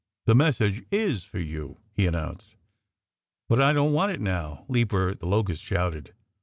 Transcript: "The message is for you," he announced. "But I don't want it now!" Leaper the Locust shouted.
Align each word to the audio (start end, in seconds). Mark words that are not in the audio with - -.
"The 0.25 0.33
message 0.33 0.83
is 0.89 1.25
for 1.25 1.37
you," 1.37 1.77
he 1.93 2.07
announced. 2.07 2.55
"But 3.47 3.61
I 3.61 3.71
don't 3.71 3.93
want 3.93 4.11
it 4.11 4.19
now!" 4.19 4.65
Leaper 4.67 5.13
the 5.13 5.27
Locust 5.27 5.61
shouted. 5.61 6.15